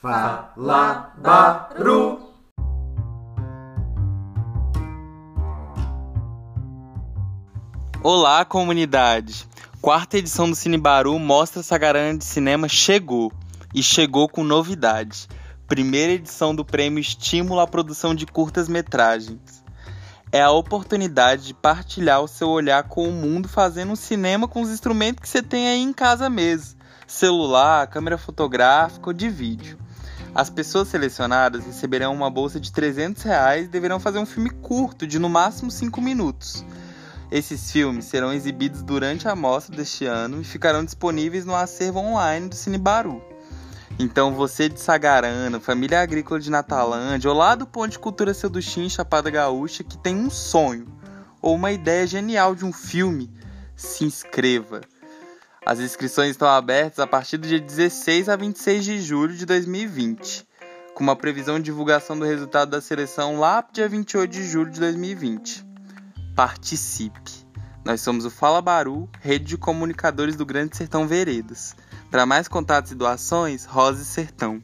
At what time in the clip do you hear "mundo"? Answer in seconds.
23.12-23.50